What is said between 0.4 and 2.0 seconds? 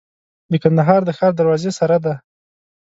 د کندهار د ښار دروازې سره